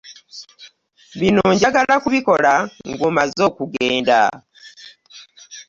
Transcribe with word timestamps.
Bino 1.19 1.43
njagala 1.55 1.95
kubikola 2.03 2.53
nga 2.93 3.03
omazze 3.09 3.41
okugenda. 3.49 4.19